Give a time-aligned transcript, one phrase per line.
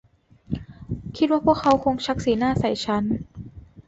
[1.17, 3.03] คิดว่าพวกเขาคงชักสีหน้าใส่ฉัน